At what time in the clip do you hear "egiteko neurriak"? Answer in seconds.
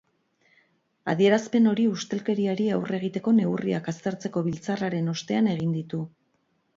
2.99-3.91